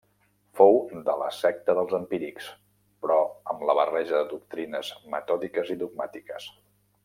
[0.59, 0.77] Fou
[1.09, 2.47] de la secta dels empírics,
[3.05, 3.19] però
[3.53, 6.51] amb barreja de doctrines metòdiques i dogmàtiques.